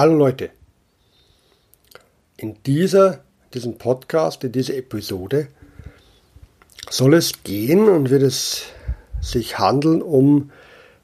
[0.00, 0.48] Hallo Leute.
[2.38, 5.48] In dieser, diesem Podcast, in dieser Episode
[6.88, 8.62] soll es gehen und wird es
[9.20, 10.52] sich handeln um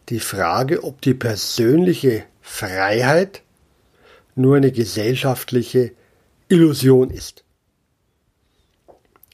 [0.08, 3.42] die Frage, ob die persönliche Freiheit
[4.34, 5.92] nur eine gesellschaftliche
[6.48, 7.44] Illusion ist.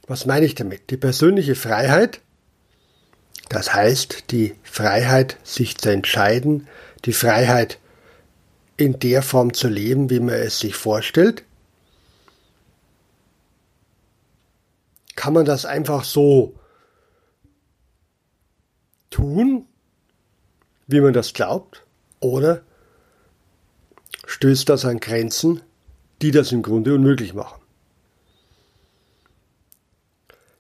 [0.09, 0.91] Was meine ich damit?
[0.91, 2.21] Die persönliche Freiheit,
[3.49, 6.67] das heißt die Freiheit, sich zu entscheiden,
[7.05, 7.79] die Freiheit,
[8.77, 11.45] in der Form zu leben, wie man es sich vorstellt,
[15.15, 16.55] kann man das einfach so
[19.11, 19.67] tun,
[20.87, 21.85] wie man das glaubt,
[22.21, 22.63] oder
[24.27, 25.61] stößt das an Grenzen,
[26.23, 27.61] die das im Grunde unmöglich machen.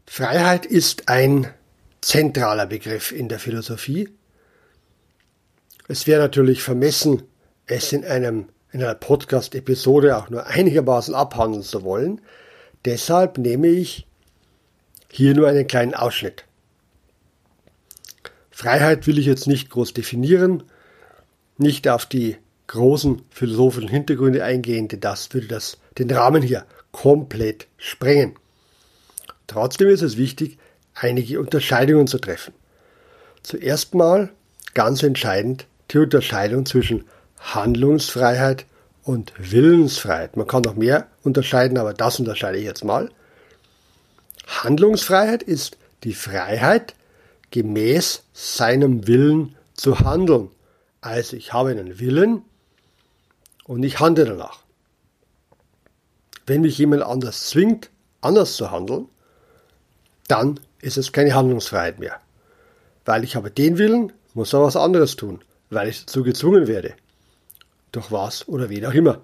[0.06, 1.52] Freiheit ist ein
[2.02, 4.10] zentraler Begriff in der Philosophie.
[5.88, 7.22] Es wäre natürlich vermessen,
[7.66, 12.20] es in, einem, in einer Podcast-Episode auch nur einigermaßen abhandeln zu wollen.
[12.84, 14.06] Deshalb nehme ich
[15.10, 16.44] hier nur einen kleinen Ausschnitt.
[18.50, 20.62] Freiheit will ich jetzt nicht groß definieren,
[21.58, 27.66] nicht auf die großen philosophischen Hintergründe eingehen, denn das würde das, den Rahmen hier komplett
[27.76, 28.36] sprengen.
[29.46, 30.58] Trotzdem ist es wichtig,
[30.94, 32.54] einige Unterscheidungen zu treffen.
[33.42, 34.30] Zuerst mal,
[34.74, 37.04] ganz entscheidend, die Unterscheidung zwischen
[37.42, 38.66] Handlungsfreiheit
[39.02, 40.36] und Willensfreiheit.
[40.36, 43.10] Man kann noch mehr unterscheiden, aber das unterscheide ich jetzt mal.
[44.46, 46.94] Handlungsfreiheit ist die Freiheit,
[47.50, 50.50] gemäß seinem Willen zu handeln.
[51.00, 52.42] Also ich habe einen Willen
[53.64, 54.60] und ich handle danach.
[56.46, 57.90] Wenn mich jemand anders zwingt,
[58.20, 59.08] anders zu handeln,
[60.28, 62.20] dann ist es keine Handlungsfreiheit mehr.
[63.04, 66.94] Weil ich habe den Willen, muss er was anderes tun, weil ich dazu gezwungen werde.
[67.92, 69.20] Durch was oder wen auch immer.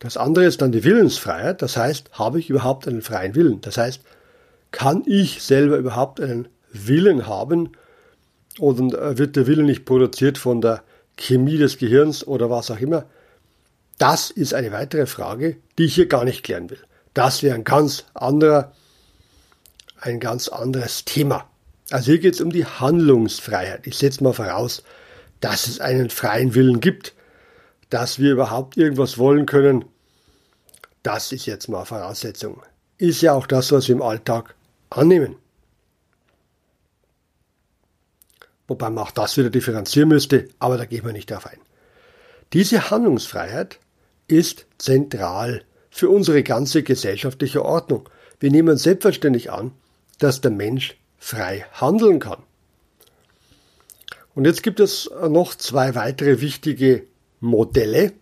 [0.00, 3.62] Das andere ist dann die Willensfreiheit, das heißt, habe ich überhaupt einen freien Willen?
[3.62, 4.02] Das heißt,
[4.70, 7.70] kann ich selber überhaupt einen Willen haben
[8.58, 10.82] oder wird der Wille nicht produziert von der
[11.16, 13.06] Chemie des Gehirns oder was auch immer?
[13.98, 16.80] Das ist eine weitere Frage, die ich hier gar nicht klären will.
[17.14, 18.72] Das wäre ein ganz anderer,
[20.00, 21.48] ein ganz anderes Thema.
[21.90, 23.86] Also hier geht es um die Handlungsfreiheit.
[23.86, 24.82] Ich setze mal voraus,
[25.40, 27.14] dass es einen freien Willen gibt,
[27.90, 29.84] dass wir überhaupt irgendwas wollen können,
[31.02, 32.62] das ist jetzt mal Voraussetzung.
[32.98, 34.54] Ist ja auch das, was wir im Alltag
[34.90, 35.36] annehmen.
[38.66, 41.58] Wobei man auch das wieder differenzieren müsste, aber da gehen wir nicht darauf ein.
[42.52, 43.78] Diese Handlungsfreiheit
[44.26, 48.08] ist zentral für unsere ganze gesellschaftliche Ordnung.
[48.40, 49.72] Wir nehmen selbstverständlich an,
[50.18, 52.42] dass der Mensch frei handeln kann.
[54.34, 57.06] Und jetzt gibt es noch zwei weitere wichtige
[57.40, 58.12] Modelle,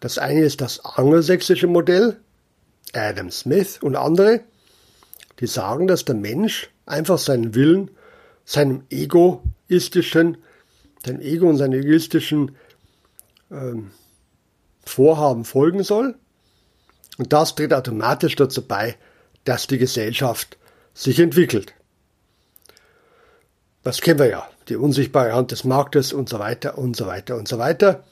[0.00, 2.20] das eine ist das angelsächsische Modell,
[2.92, 4.40] Adam Smith und andere,
[5.40, 7.90] die sagen, dass der Mensch einfach seinen Willen,
[8.44, 10.38] seinem egoistischen,
[11.04, 12.56] seinem Ego und seinem egoistischen
[13.50, 13.90] ähm,
[14.84, 16.14] Vorhaben folgen soll.
[17.18, 18.96] Und das tritt automatisch dazu bei,
[19.44, 20.56] dass die Gesellschaft
[20.94, 21.74] sich entwickelt.
[23.82, 27.36] Das kennen wir ja, die unsichtbare Hand des Marktes und so weiter und so weiter
[27.36, 28.04] und so weiter.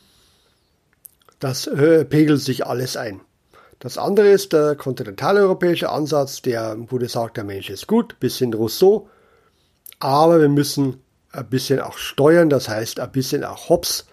[1.39, 3.21] Das äh, pegelt sich alles ein.
[3.79, 8.55] Das andere ist der kontinentaleuropäische Ansatz, der im Grunde sagt, der Mensch ist gut, bisschen
[8.55, 9.09] Rousseau,
[9.99, 14.07] aber wir müssen ein bisschen auch steuern, das heißt ein bisschen auch Hobbes,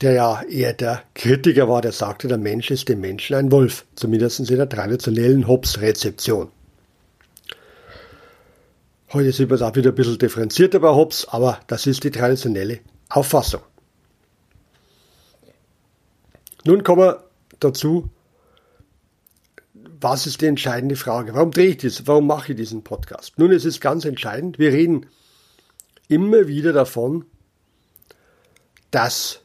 [0.00, 3.84] der ja eher der Kritiker war, der sagte, der Mensch ist dem Menschen ein Wolf,
[3.94, 6.50] zumindest in der traditionellen Hobbes-Rezeption.
[9.12, 12.78] Heute sind wir da wieder ein bisschen differenzierter bei Hobbes, aber das ist die traditionelle
[13.08, 13.60] Auffassung.
[16.64, 17.24] Nun kommen wir
[17.58, 18.08] dazu,
[19.74, 21.34] was ist die entscheidende Frage?
[21.34, 22.06] Warum drehe ich das?
[22.06, 23.36] Warum mache ich diesen Podcast?
[23.36, 24.60] Nun, es ist ganz entscheidend.
[24.60, 25.06] Wir reden
[26.06, 27.24] immer wieder davon,
[28.92, 29.40] dass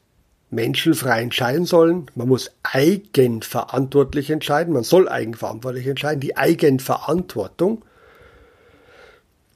[0.52, 2.12] Menschen frei entscheiden sollen.
[2.14, 4.76] Man muss eigenverantwortlich entscheiden.
[4.76, 6.20] Man soll eigenverantwortlich entscheiden.
[6.20, 7.84] Die Eigenverantwortung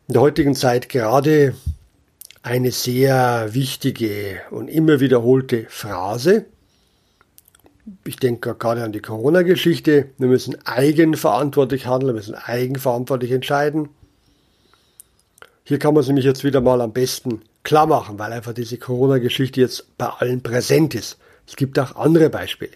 [0.10, 1.56] in der heutigen Zeit gerade
[2.42, 6.46] eine sehr wichtige und immer wiederholte Phrase
[8.06, 10.10] ich denke gerade an die Corona-Geschichte.
[10.18, 13.90] Wir müssen eigenverantwortlich handeln, wir müssen eigenverantwortlich entscheiden.
[15.64, 18.78] Hier kann man es nämlich jetzt wieder mal am besten klar machen, weil einfach diese
[18.78, 21.18] Corona-Geschichte jetzt bei allen präsent ist.
[21.48, 22.74] Es gibt auch andere Beispiele.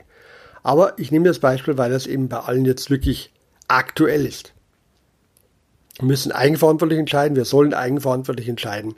[0.61, 3.31] Aber ich nehme das Beispiel, weil das eben bei allen jetzt wirklich
[3.67, 4.52] aktuell ist.
[5.99, 8.95] Wir müssen eigenverantwortlich entscheiden, wir sollen eigenverantwortlich entscheiden.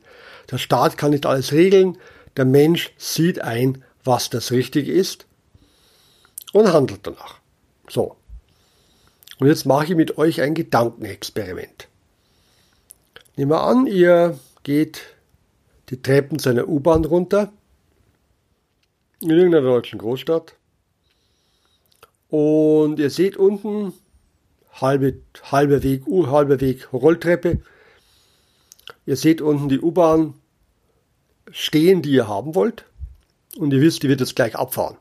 [0.49, 1.97] Der Staat kann nicht alles regeln,
[2.37, 5.25] der Mensch sieht ein, was das Richtige ist
[6.53, 7.39] und handelt danach.
[7.89, 8.15] So.
[9.39, 11.89] Und jetzt mache ich mit euch ein Gedankenexperiment.
[13.35, 15.01] Nehmen wir an, ihr geht
[15.89, 17.51] die Treppen zu einer U-Bahn runter
[19.21, 20.55] in irgendeiner deutschen Großstadt
[22.29, 23.93] und ihr seht unten
[24.81, 25.19] halbe,
[25.51, 27.61] halber Weg, halber Weg Rolltreppe.
[29.05, 30.35] Ihr seht unten die U-Bahn
[31.51, 32.85] stehen, die ihr haben wollt
[33.57, 34.97] und ihr wisst, die wird jetzt gleich abfahren.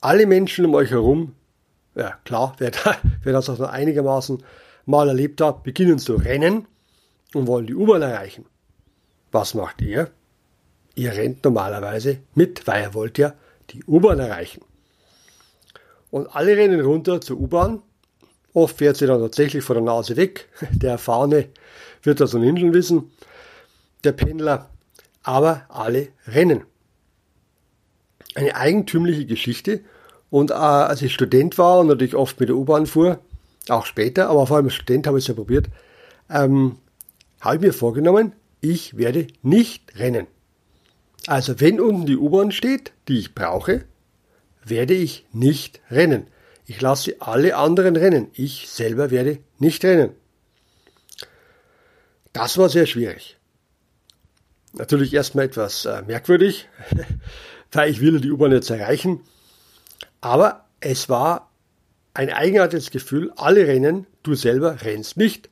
[0.00, 1.34] Alle Menschen um euch herum,
[1.94, 4.42] ja klar, wer, da, wer das auch noch einigermaßen
[4.84, 6.66] mal erlebt hat, beginnen zu rennen
[7.34, 8.46] und wollen die U-Bahn erreichen.
[9.32, 10.10] Was macht ihr?
[10.94, 13.34] Ihr rennt normalerweise mit, weil ihr wollt ja
[13.70, 14.62] die U-Bahn erreichen.
[16.10, 17.82] Und alle rennen runter zur U-Bahn.
[18.56, 20.48] Oft fährt sie dann tatsächlich vor der Nase weg.
[20.70, 21.48] Der Erfahrene
[22.02, 23.10] wird das ohnehin schon wissen.
[24.02, 24.70] Der Pendler.
[25.22, 26.62] Aber alle rennen.
[28.34, 29.80] Eine eigentümliche Geschichte.
[30.30, 33.18] Und äh, als ich Student war und natürlich oft mit der U-Bahn fuhr,
[33.68, 35.66] auch später, aber vor allem als Student habe ich es ja probiert,
[36.30, 36.76] ähm,
[37.42, 38.32] habe ich mir vorgenommen,
[38.62, 40.28] ich werde nicht rennen.
[41.26, 43.84] Also wenn unten die U-Bahn steht, die ich brauche,
[44.64, 46.28] werde ich nicht rennen.
[46.66, 48.28] Ich lasse alle anderen rennen.
[48.34, 50.10] Ich selber werde nicht rennen.
[52.32, 53.38] Das war sehr schwierig.
[54.72, 56.68] Natürlich erstmal etwas äh, merkwürdig,
[57.72, 59.20] weil ich will die U-Bahn jetzt erreichen.
[60.20, 61.50] Aber es war
[62.12, 65.48] ein eigenartiges Gefühl, alle rennen, du selber rennst nicht.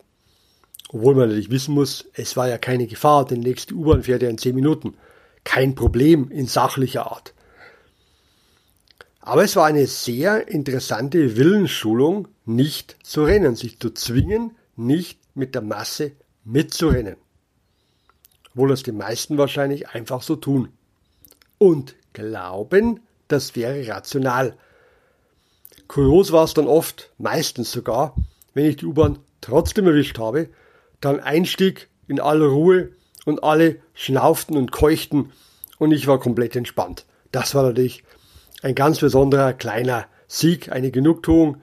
[0.88, 4.28] Obwohl man natürlich wissen muss, es war ja keine Gefahr, denn nächste U-Bahn fährt ja
[4.28, 4.96] in 10 Minuten.
[5.44, 7.33] Kein Problem in sachlicher Art.
[9.26, 15.54] Aber es war eine sehr interessante Willensschulung, nicht zu rennen, sich zu zwingen, nicht mit
[15.54, 16.12] der Masse
[16.44, 17.16] mitzurennen.
[18.50, 20.68] Obwohl das die meisten wahrscheinlich einfach so tun.
[21.56, 24.58] Und glauben, das wäre rational.
[25.88, 28.14] Kurios war es dann oft, meistens sogar,
[28.52, 30.50] wenn ich die U-Bahn trotzdem erwischt habe,
[31.00, 32.90] dann Einstieg in aller Ruhe
[33.24, 35.32] und alle schnauften und keuchten
[35.78, 37.06] und ich war komplett entspannt.
[37.32, 38.04] Das war natürlich
[38.64, 41.60] ein ganz besonderer kleiner Sieg, eine Genugtuung,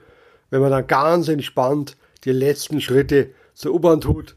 [0.50, 4.36] wenn man dann ganz entspannt die letzten Schritte zur U-Bahn tut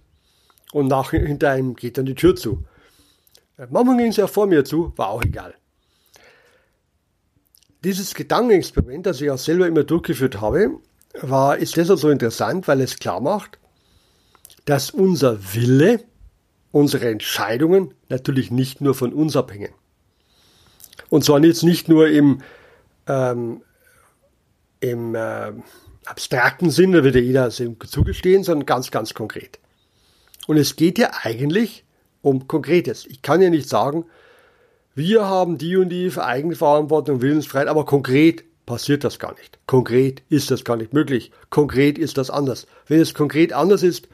[0.73, 2.65] und nach, hinter einem geht dann die Tür zu.
[3.69, 5.53] Manchmal ging es ja vor mir zu, war auch egal.
[7.83, 10.79] Dieses Gedankenexperiment, das ich auch selber immer durchgeführt habe,
[11.21, 13.59] war, ist deshalb so interessant, weil es klar macht,
[14.65, 16.03] dass unser Wille,
[16.71, 19.73] unsere Entscheidungen natürlich nicht nur von uns abhängen.
[21.09, 22.41] Und zwar jetzt nicht nur im,
[23.07, 23.61] ähm,
[24.79, 25.51] im äh,
[26.05, 29.59] abstrakten Sinn, da wird ja jeder zugestehen, sondern ganz, ganz konkret.
[30.47, 31.83] Und es geht ja eigentlich
[32.21, 33.05] um Konkretes.
[33.05, 34.05] Ich kann ja nicht sagen,
[34.95, 39.59] wir haben die und die Eigenverantwortung, Willensfreiheit, aber konkret passiert das gar nicht.
[39.67, 41.31] Konkret ist das gar nicht möglich.
[41.49, 42.65] Konkret ist das anders.
[42.87, 44.07] Wenn es konkret anders ist,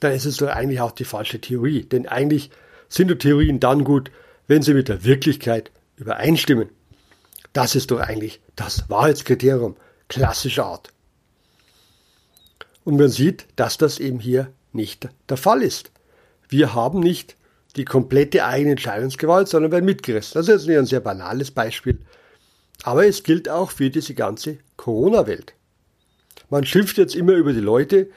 [0.00, 1.82] dann ist es doch eigentlich auch die falsche Theorie.
[1.82, 2.50] Denn eigentlich
[2.88, 4.10] sind die Theorien dann gut,
[4.46, 6.70] wenn sie mit der Wirklichkeit übereinstimmen.
[7.52, 9.76] Das ist doch eigentlich das Wahrheitskriterium
[10.08, 10.92] klassischer Art.
[12.84, 15.90] Und man sieht, dass das eben hier nicht der Fall ist.
[16.48, 17.36] Wir haben nicht
[17.76, 20.32] die komplette eigene Entscheidungsgewalt, sondern werden mitgerissen.
[20.34, 21.98] Das ist jetzt ein sehr banales Beispiel.
[22.82, 25.54] Aber es gilt auch für diese ganze Corona-Welt.
[26.48, 28.08] Man schimpft jetzt immer über die Leute,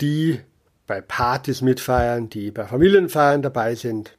[0.00, 0.40] die
[0.86, 4.16] bei Partys mitfeiern, die bei Familienfeiern dabei sind,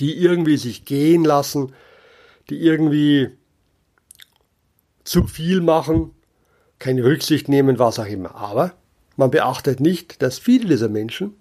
[0.00, 1.72] die irgendwie sich gehen lassen,
[2.50, 3.30] die irgendwie
[5.04, 6.12] zu viel machen,
[6.78, 8.34] keine Rücksicht nehmen, was auch immer.
[8.34, 8.74] Aber
[9.16, 11.34] man beachtet nicht, dass viele dieser Menschen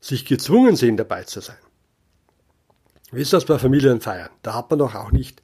[0.00, 1.56] sich gezwungen sehen, dabei zu sein.
[3.10, 4.30] Wie ist das bei Familienfeiern?
[4.42, 5.40] Da hat man doch auch nicht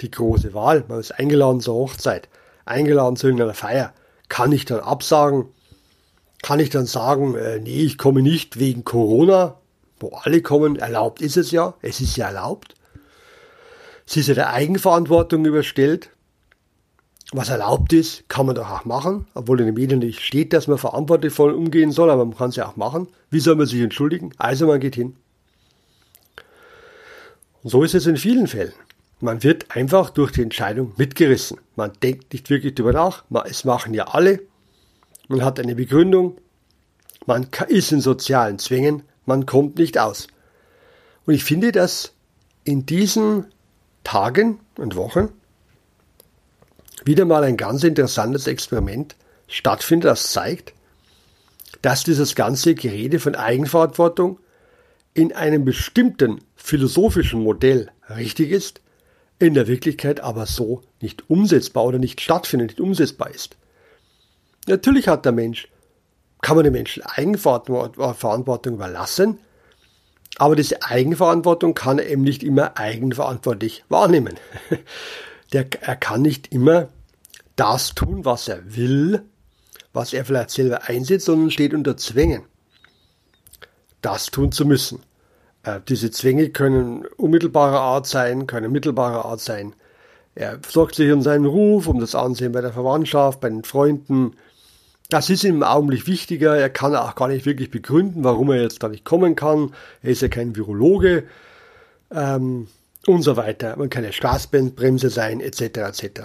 [0.00, 0.84] die große Wahl.
[0.88, 2.28] Man ist eingeladen zur Hochzeit,
[2.64, 3.92] eingeladen zu irgendeiner Feier.
[4.28, 5.48] Kann ich dann absagen?
[6.42, 9.60] Kann ich dann sagen, äh, nee, ich komme nicht wegen Corona,
[9.98, 10.76] wo alle kommen?
[10.76, 11.74] Erlaubt ist es ja.
[11.82, 12.74] Es ist ja erlaubt.
[14.06, 16.10] Es ist ja der Eigenverantwortung überstellt.
[17.32, 20.66] Was erlaubt ist, kann man doch auch machen, obwohl in den Medien nicht steht, dass
[20.66, 23.06] man verantwortungsvoll umgehen soll, aber man kann es ja auch machen.
[23.30, 24.32] Wie soll man sich entschuldigen?
[24.36, 25.14] Also man geht hin.
[27.62, 28.72] Und so ist es in vielen Fällen.
[29.20, 31.58] Man wird einfach durch die Entscheidung mitgerissen.
[31.76, 33.24] Man denkt nicht wirklich darüber nach.
[33.44, 34.40] Es machen ja alle.
[35.30, 36.38] Man hat eine Begründung.
[37.24, 39.04] Man ist in sozialen Zwängen.
[39.26, 40.26] Man kommt nicht aus.
[41.24, 42.14] Und ich finde, dass
[42.64, 43.46] in diesen
[44.02, 45.28] Tagen und Wochen
[47.04, 49.14] wieder mal ein ganz interessantes Experiment
[49.46, 50.74] stattfindet, das zeigt,
[51.80, 54.40] dass dieses ganze Gerede von Eigenverantwortung
[55.14, 58.80] in einem bestimmten philosophischen Modell richtig ist,
[59.38, 63.59] in der Wirklichkeit aber so nicht umsetzbar oder nicht stattfindet, nicht umsetzbar ist.
[64.70, 65.68] Natürlich hat der Mensch,
[66.42, 69.38] kann man den Menschen Eigenverantwortung überlassen,
[70.36, 74.36] aber diese Eigenverantwortung kann er eben nicht immer eigenverantwortlich wahrnehmen.
[75.52, 76.90] Der, er kann nicht immer
[77.56, 79.24] das tun, was er will,
[79.92, 82.44] was er vielleicht selber einsetzt, sondern steht unter Zwängen,
[84.00, 85.02] das tun zu müssen.
[85.64, 89.74] Äh, diese Zwänge können unmittelbarer Art sein, können mittelbarer Art sein.
[90.36, 94.36] Er sorgt sich um seinen Ruf, um das Ansehen bei der Verwandtschaft, bei den Freunden.
[95.10, 96.56] Das ist ihm im Augenblick wichtiger.
[96.56, 99.74] Er kann auch gar nicht wirklich begründen, warum er jetzt da nicht kommen kann.
[100.02, 101.24] Er ist ja kein Virologe
[102.12, 102.68] ähm,
[103.06, 103.76] und so weiter.
[103.76, 105.62] Man kann ja Straßbremse sein, etc.
[105.62, 106.20] etc.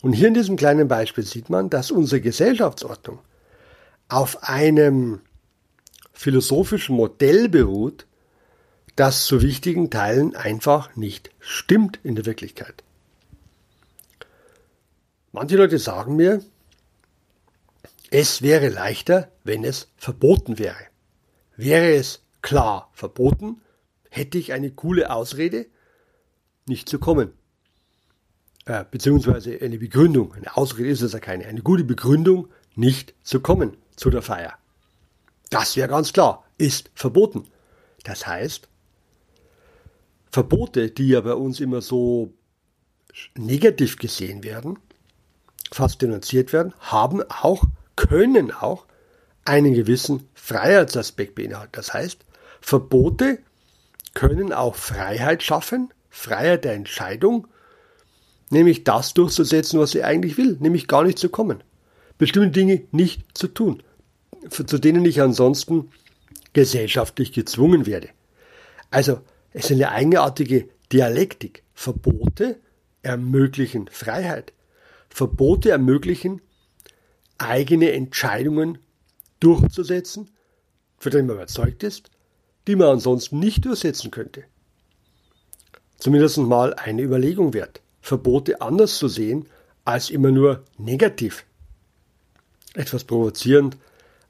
[0.00, 3.18] Und hier in diesem kleinen Beispiel sieht man, dass unsere Gesellschaftsordnung
[4.08, 5.20] auf einem
[6.12, 8.06] philosophischen Modell beruht,
[8.94, 12.84] das zu wichtigen Teilen einfach nicht stimmt in der Wirklichkeit.
[15.32, 16.42] Manche Leute sagen mir,
[18.10, 20.86] es wäre leichter, wenn es verboten wäre.
[21.56, 23.60] Wäre es klar verboten,
[24.10, 25.66] hätte ich eine coole Ausrede,
[26.66, 27.32] nicht zu kommen.
[28.64, 33.40] Äh, beziehungsweise eine Begründung, eine Ausrede ist es ja keine, eine gute Begründung, nicht zu
[33.40, 34.58] kommen zu der Feier.
[35.50, 37.48] Das wäre ganz klar, ist verboten.
[38.04, 38.68] Das heißt,
[40.30, 42.34] Verbote, die ja bei uns immer so
[43.36, 44.78] negativ gesehen werden,
[45.72, 47.64] fast denunziert werden, haben auch,
[47.98, 48.86] können auch
[49.44, 51.72] einen gewissen Freiheitsaspekt beinhalten.
[51.72, 52.24] Das heißt,
[52.60, 53.38] Verbote
[54.14, 57.48] können auch Freiheit schaffen, Freiheit der Entscheidung,
[58.50, 61.64] nämlich das durchzusetzen, was sie eigentlich will, nämlich gar nicht zu kommen.
[62.18, 63.82] Bestimmte Dinge nicht zu tun,
[64.48, 65.90] zu denen ich ansonsten
[66.52, 68.10] gesellschaftlich gezwungen werde.
[68.90, 69.20] Also
[69.52, 71.64] es ist eine eigenartige Dialektik.
[71.74, 72.60] Verbote
[73.02, 74.52] ermöglichen Freiheit.
[75.08, 76.40] Verbote ermöglichen,
[77.38, 78.78] eigene Entscheidungen
[79.40, 80.30] durchzusetzen,
[80.98, 82.10] für die man überzeugt ist,
[82.66, 84.44] die man ansonsten nicht durchsetzen könnte.
[85.98, 89.46] Zumindest mal eine Überlegung wert, Verbote anders zu sehen
[89.84, 91.44] als immer nur negativ.
[92.74, 93.76] Etwas provozierend,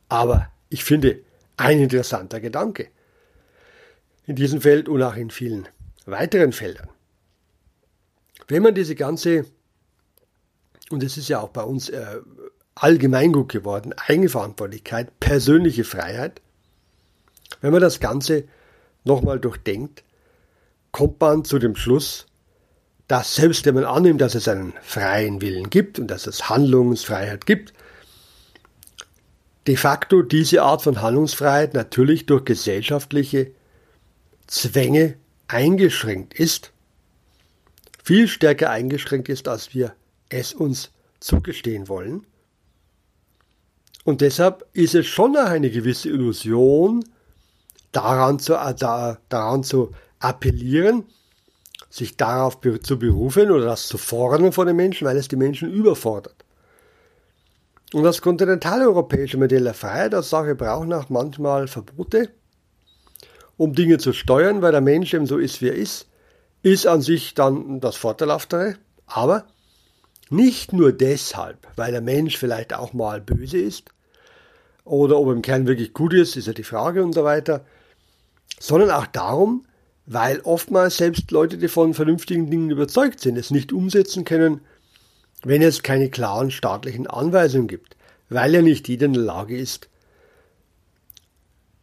[0.08, 1.20] aber ich finde
[1.56, 2.88] ein interessanter Gedanke
[4.26, 5.68] in diesem Feld und auch in vielen
[6.06, 6.88] weiteren Feldern.
[8.46, 9.44] Wenn man diese ganze,
[10.90, 12.20] und es ist ja auch bei uns äh,
[12.82, 16.40] allgemeingut geworden, Eigenverantwortlichkeit, persönliche Freiheit,
[17.60, 18.44] wenn man das Ganze
[19.04, 20.04] nochmal durchdenkt,
[20.92, 22.26] kommt man zu dem Schluss,
[23.08, 27.46] dass selbst wenn man annimmt, dass es einen freien Willen gibt und dass es Handlungsfreiheit
[27.46, 27.72] gibt,
[29.66, 33.52] de facto diese Art von Handlungsfreiheit natürlich durch gesellschaftliche
[34.46, 35.16] Zwänge
[35.46, 36.72] eingeschränkt ist,
[38.02, 39.94] viel stärker eingeschränkt ist, als wir
[40.28, 42.26] es uns zugestehen wollen.
[44.08, 47.04] Und deshalb ist es schon eine gewisse Illusion,
[47.92, 51.04] daran zu, äh, da, daran zu appellieren,
[51.90, 55.70] sich darauf zu berufen oder das zu fordern von den Menschen, weil es die Menschen
[55.70, 56.42] überfordert.
[57.92, 62.30] Und das kontinentaleuropäische Modell der Freiheit als Sache braucht auch manchmal Verbote,
[63.58, 66.08] um Dinge zu steuern, weil der Mensch eben so ist, wie er ist,
[66.62, 68.76] ist an sich dann das Vorteilhaftere.
[69.04, 69.44] Aber
[70.30, 73.92] nicht nur deshalb, weil der Mensch vielleicht auch mal böse ist
[74.88, 77.64] oder ob er im Kern wirklich gut ist, ist ja die Frage und so weiter,
[78.58, 79.66] sondern auch darum,
[80.06, 84.62] weil oftmals selbst Leute, die von vernünftigen Dingen überzeugt sind, es nicht umsetzen können,
[85.42, 87.96] wenn es keine klaren staatlichen Anweisungen gibt,
[88.28, 89.88] weil ja nicht jeder in der Lage ist,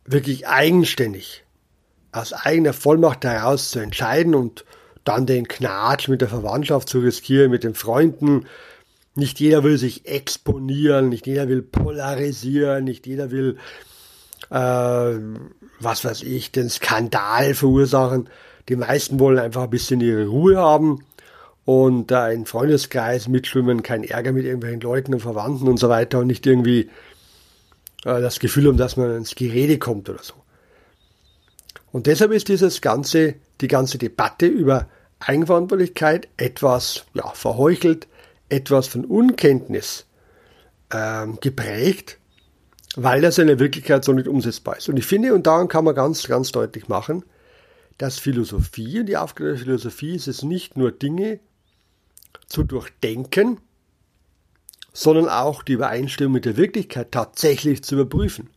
[0.05, 1.43] wirklich eigenständig
[2.11, 4.65] aus eigener Vollmacht heraus zu entscheiden und
[5.03, 8.45] dann den Knatsch mit der Verwandtschaft zu riskieren, mit den Freunden.
[9.15, 13.57] Nicht jeder will sich exponieren, nicht jeder will polarisieren, nicht jeder will,
[14.49, 14.55] äh,
[15.79, 18.29] was weiß ich, den Skandal verursachen.
[18.67, 21.03] Die meisten wollen einfach ein bisschen ihre Ruhe haben
[21.65, 25.89] und da äh, in Freundeskreis mitschwimmen, kein Ärger mit irgendwelchen Leuten und Verwandten und so
[25.89, 26.89] weiter und nicht irgendwie
[28.05, 30.35] äh, das Gefühl haben, dass man ins Gerede kommt oder so.
[31.91, 34.87] Und deshalb ist dieses ganze, die ganze Debatte über
[35.19, 38.07] Eigenverantwortlichkeit etwas ja, verheuchelt,
[38.49, 40.05] etwas von Unkenntnis
[40.91, 42.19] ähm, geprägt,
[42.95, 44.89] weil das in der Wirklichkeit so nicht umsetzbar ist.
[44.89, 47.23] Und ich finde, und daran kann man ganz, ganz deutlich machen,
[47.97, 51.39] dass Philosophie und die Aufgabe der Philosophie ist es nicht nur Dinge
[52.47, 53.59] zu durchdenken,
[54.93, 58.49] sondern auch die Übereinstimmung mit der Wirklichkeit tatsächlich zu überprüfen.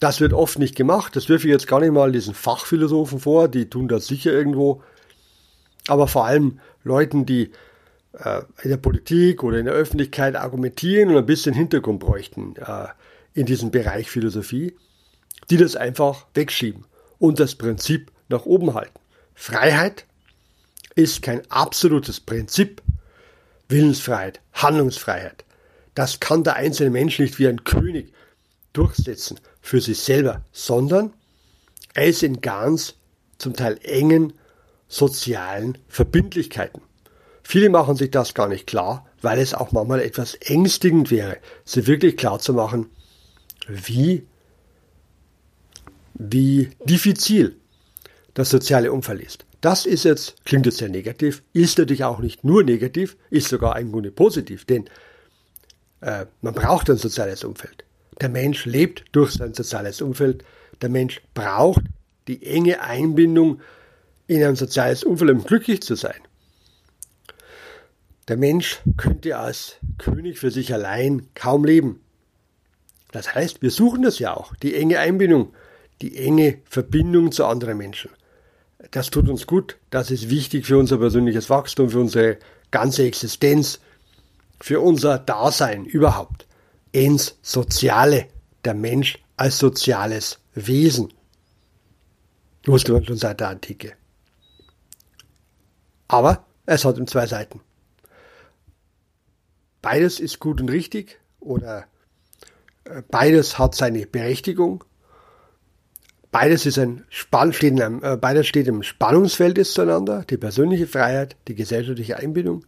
[0.00, 1.16] Das wird oft nicht gemacht.
[1.16, 4.82] Das wirfe ich jetzt gar nicht mal diesen Fachphilosophen vor, die tun das sicher irgendwo.
[5.86, 7.52] Aber vor allem Leuten, die
[8.62, 12.86] in der Politik oder in der Öffentlichkeit argumentieren und ein bisschen Hintergrund bräuchten äh,
[13.32, 14.76] in diesem Bereich Philosophie,
[15.50, 16.84] die das einfach wegschieben
[17.18, 18.98] und das Prinzip nach oben halten.
[19.34, 20.06] Freiheit
[20.94, 22.82] ist kein absolutes Prinzip.
[23.68, 25.44] Willensfreiheit, Handlungsfreiheit.
[25.94, 28.12] Das kann der einzelne Mensch nicht wie ein König
[28.72, 31.14] durchsetzen für sich selber, sondern
[31.94, 32.94] er ist in ganz
[33.38, 34.34] zum Teil engen
[34.86, 36.82] sozialen Verbindlichkeiten.
[37.46, 41.86] Viele machen sich das gar nicht klar, weil es auch manchmal etwas ängstigend wäre, sie
[41.86, 42.86] wirklich klar zu machen,
[43.68, 44.26] wie,
[46.14, 47.54] wie diffizil
[48.32, 49.44] das soziale Umfeld ist.
[49.60, 53.78] Das ist jetzt, klingt jetzt sehr negativ, ist natürlich auch nicht nur negativ, ist sogar
[53.78, 54.86] im Grunde positiv, denn
[56.00, 57.84] äh, man braucht ein soziales Umfeld.
[58.20, 60.44] Der Mensch lebt durch sein soziales Umfeld.
[60.80, 61.82] Der Mensch braucht
[62.26, 63.60] die enge Einbindung
[64.26, 66.20] in ein soziales Umfeld, um glücklich zu sein.
[68.28, 72.00] Der Mensch könnte als König für sich allein kaum leben.
[73.12, 75.52] Das heißt, wir suchen das ja auch, die enge Einbindung,
[76.00, 78.10] die enge Verbindung zu anderen Menschen.
[78.90, 82.38] Das tut uns gut, das ist wichtig für unser persönliches Wachstum, für unsere
[82.70, 83.80] ganze Existenz,
[84.60, 86.46] für unser Dasein überhaupt.
[86.92, 88.26] Ins Soziale,
[88.64, 91.12] der Mensch als soziales Wesen.
[92.64, 93.92] Wusste man schon seit der Antike.
[96.08, 97.60] Aber es hat zwei Seiten.
[99.84, 101.84] Beides ist gut und richtig oder
[102.84, 104.82] äh, beides hat seine Berechtigung.
[106.30, 110.86] Beides, ist ein Spann, steht in einem, äh, beides steht im Spannungsfeld zueinander, die persönliche
[110.86, 112.64] Freiheit, die gesellschaftliche Einbindung.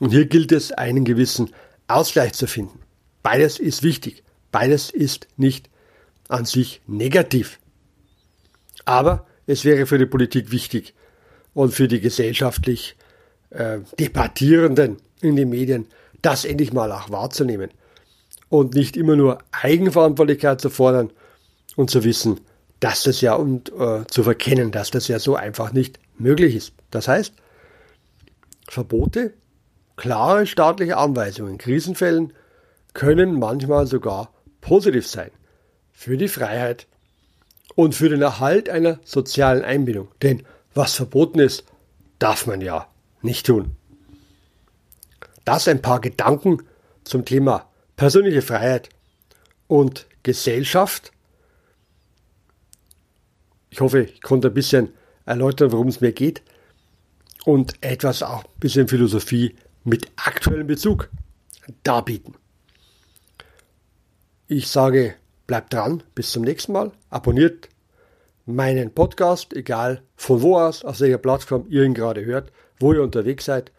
[0.00, 1.50] Und hier gilt es, einen gewissen
[1.88, 2.80] Ausgleich zu finden.
[3.22, 4.24] Beides ist wichtig.
[4.50, 5.68] Beides ist nicht
[6.28, 7.60] an sich negativ.
[8.86, 10.94] Aber es wäre für die Politik wichtig
[11.52, 12.96] und für die gesellschaftlich
[13.50, 15.86] äh, Debattierenden in den Medien,
[16.22, 17.70] das endlich mal auch wahrzunehmen
[18.48, 21.10] und nicht immer nur Eigenverantwortlichkeit zu fordern
[21.76, 22.40] und zu wissen,
[22.80, 26.72] dass das ja und äh, zu verkennen, dass das ja so einfach nicht möglich ist.
[26.90, 27.34] Das heißt,
[28.68, 29.34] Verbote,
[29.96, 32.32] klare staatliche Anweisungen in Krisenfällen
[32.94, 35.30] können manchmal sogar positiv sein
[35.92, 36.86] für die Freiheit
[37.74, 40.08] und für den Erhalt einer sozialen Einbindung.
[40.22, 40.42] Denn
[40.74, 41.64] was verboten ist,
[42.18, 42.86] darf man ja
[43.22, 43.76] nicht tun.
[45.50, 46.62] Das ein paar Gedanken
[47.02, 48.88] zum Thema persönliche Freiheit
[49.66, 51.10] und Gesellschaft.
[53.68, 54.92] Ich hoffe, ich konnte ein bisschen
[55.26, 56.42] erläutern, worum es mir geht
[57.44, 61.10] und etwas auch ein bisschen Philosophie mit aktuellem Bezug
[61.82, 62.36] darbieten.
[64.46, 65.16] Ich sage,
[65.48, 66.92] bleibt dran, bis zum nächsten Mal.
[67.08, 67.68] Abonniert
[68.46, 73.02] meinen Podcast, egal von wo aus, auf welcher Plattform ihr ihn gerade hört, wo ihr
[73.02, 73.72] unterwegs seid.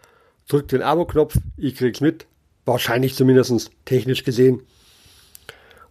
[0.52, 2.28] Drückt den Abo-Knopf, ich krieg's mit,
[2.66, 4.64] wahrscheinlich zumindest technisch gesehen.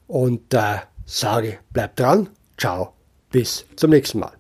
[0.07, 2.93] Und äh, sage, bleibt dran, ciao,
[3.31, 4.40] bis zum nächsten Mal.